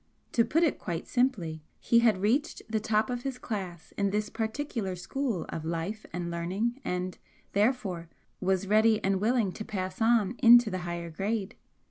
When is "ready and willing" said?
8.65-9.51